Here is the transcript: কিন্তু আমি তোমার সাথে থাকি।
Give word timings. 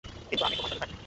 কিন্তু 0.31 0.43
আমি 0.43 0.55
তোমার 0.55 0.71
সাথে 0.71 0.83
থাকি। 0.83 0.95